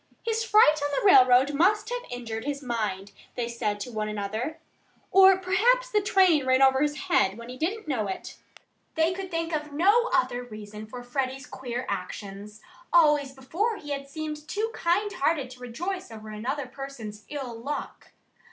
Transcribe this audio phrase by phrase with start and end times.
[0.23, 4.57] "His fright on the railroad must have injured his mind," they said to one another.
[5.11, 8.35] "Or perhaps the train ran over his head when he didn't know it."
[8.95, 12.61] They could think of no other reason for Freddie's queer actions.
[12.91, 18.11] Always before he had seemed too kind hearted to rejoice over another person's ill luck.